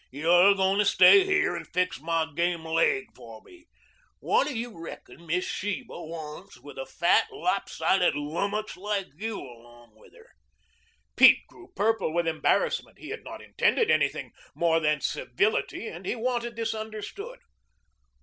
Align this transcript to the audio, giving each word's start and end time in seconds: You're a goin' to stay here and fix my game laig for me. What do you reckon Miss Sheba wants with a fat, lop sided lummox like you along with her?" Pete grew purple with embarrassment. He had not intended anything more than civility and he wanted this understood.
You're 0.09 0.47
a 0.47 0.55
goin' 0.55 0.79
to 0.79 0.85
stay 0.85 1.25
here 1.25 1.55
and 1.55 1.67
fix 1.67 2.01
my 2.01 2.25
game 2.35 2.63
laig 2.65 3.15
for 3.15 3.39
me. 3.43 3.67
What 4.19 4.47
do 4.47 4.57
you 4.57 4.75
reckon 4.83 5.27
Miss 5.27 5.45
Sheba 5.45 5.93
wants 5.93 6.59
with 6.59 6.79
a 6.79 6.87
fat, 6.87 7.27
lop 7.31 7.69
sided 7.69 8.15
lummox 8.15 8.75
like 8.75 9.09
you 9.15 9.37
along 9.37 9.93
with 9.93 10.15
her?" 10.15 10.31
Pete 11.15 11.45
grew 11.45 11.71
purple 11.75 12.11
with 12.11 12.27
embarrassment. 12.27 12.97
He 12.97 13.09
had 13.09 13.23
not 13.23 13.43
intended 13.43 13.91
anything 13.91 14.31
more 14.55 14.79
than 14.79 15.01
civility 15.01 15.85
and 15.87 16.03
he 16.03 16.15
wanted 16.15 16.55
this 16.55 16.73
understood. 16.73 17.37